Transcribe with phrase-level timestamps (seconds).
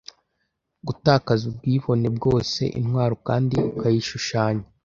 [0.87, 4.65] gutakaza ubwibone bwose intwaro kandi ikayishushanya